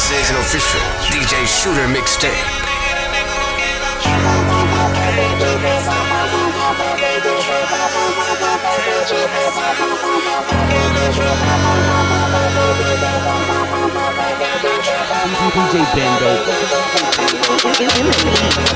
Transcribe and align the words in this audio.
This 0.00 0.12
is 0.12 0.30
an 0.30 0.36
official 0.36 0.80
DJ 1.12 1.44
Shooter 1.44 1.86
mixtape. 1.86 2.32
DJ 15.52 15.84
Bando. 18.56 18.69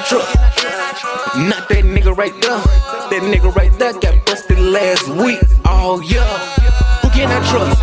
I 0.00 0.02
trust. 0.08 0.34
Not 1.36 1.68
that 1.68 1.84
nigga 1.84 2.16
right 2.16 2.32
there. 2.40 2.56
That 3.12 3.20
nigga 3.20 3.54
right 3.54 3.70
there 3.78 3.92
got 3.92 4.24
busted 4.24 4.58
last 4.58 5.06
week. 5.08 5.40
Oh 5.66 6.00
yeah. 6.00 6.24
Who 7.02 7.10
can 7.10 7.28
I 7.28 7.36
trust? 7.50 7.76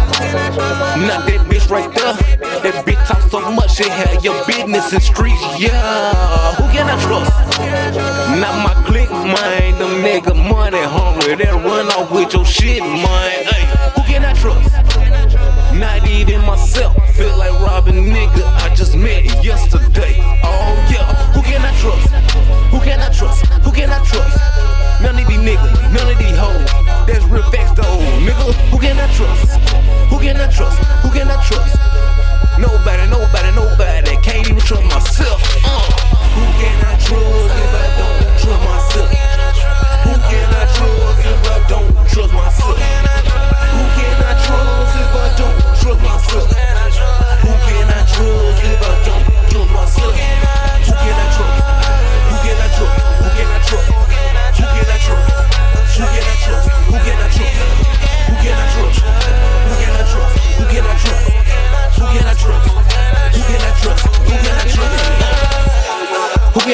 Not 1.06 1.28
that 1.30 1.46
bitch 1.46 1.70
right 1.70 1.94
there. 1.94 2.14
That 2.64 2.86
bitch 2.88 3.06
talk 3.06 3.22
so 3.30 3.52
much, 3.52 3.76
she 3.76 3.88
had 3.88 4.24
your 4.24 4.34
business 4.48 4.92
in 4.94 5.00
streets. 5.00 5.44
Yeah. 5.60 6.56
Who 6.58 6.64
can 6.74 6.90
I 6.90 6.98
trust? 7.06 7.30
Not 8.42 8.66
my 8.66 8.74
clique, 8.88 9.12
mind. 9.12 9.78
Them 9.78 10.02
nigga 10.02 10.34
money 10.34 10.82
hungry. 10.82 11.36
They 11.36 11.52
run 11.52 11.86
off 11.94 12.12
with 12.12 12.34
your 12.34 12.46
shit, 12.46 12.82
man. 12.82 13.46
Hey, 13.46 13.66
who 13.94 14.02
can 14.10 14.26
I 14.26 14.34
trust? 14.34 14.74
Not 15.78 16.08
even 16.10 16.42
myself. 16.42 16.98
Feel 17.16 17.38
like 17.38 17.54
robbing 17.62 18.06
nigga. 18.06 18.44
I 18.58 18.74
just 18.74 18.96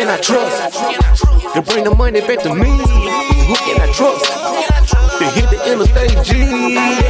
can 0.04 0.12
I 0.12 0.20
trust? 0.20 1.56
To 1.56 1.62
bring 1.62 1.86
the 1.86 1.96
money 1.96 2.20
back 2.20 2.40
to 2.44 2.54
me, 2.54 2.76
who 3.48 3.56
can 3.64 3.80
I 3.80 3.88
trust? 3.96 4.28
To 5.20 5.26
hit 5.32 5.48
the 5.48 5.60
interstate 5.72 6.20
G, 6.28 6.44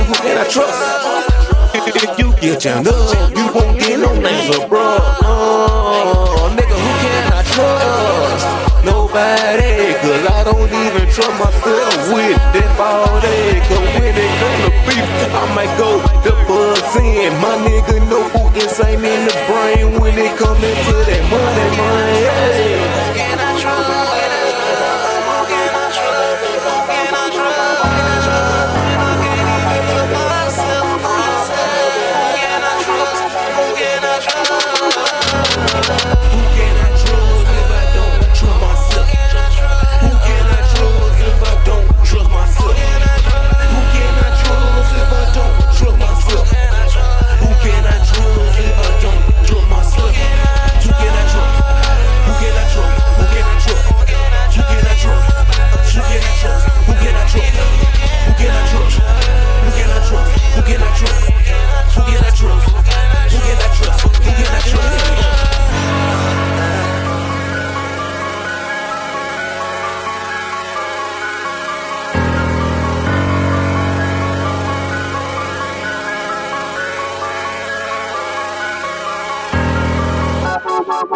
who 0.06 0.14
can 0.22 0.38
I 0.38 0.46
trust? 0.46 0.78
If 1.74 2.20
you 2.20 2.30
get 2.38 2.64
your 2.64 2.78
up, 2.86 3.34
you 3.34 3.46
won't 3.50 3.80
get 3.80 3.98
no 3.98 4.14
names 4.14 4.56
of 4.56 4.70
bro. 4.70 5.02
Uh, 5.26 6.54
nigga, 6.54 6.78
who 6.78 6.92
can 7.02 7.34
I 7.34 7.42
trust? 7.50 8.46
Nobody, 8.86 9.98
cause 9.98 10.26
I 10.30 10.44
don't 10.46 10.70
even 10.70 11.10
trust 11.10 11.34
myself 11.42 12.14
with 12.14 12.38
that 12.54 12.78
all 12.78 13.22
day. 13.26 13.58
Cause 13.74 13.90
when 13.98 14.14
it 14.14 14.32
come 14.38 14.58
to 14.62 14.72
beef, 14.86 15.10
I 15.34 15.44
might 15.58 15.74
go 15.82 15.98
the 16.22 16.34
buzz 16.46 16.96
in. 17.02 17.34
My 17.42 17.58
nigga, 17.66 18.06
know 18.08 18.22
who 18.30 18.54
inside 18.62 19.02
me 19.02 19.13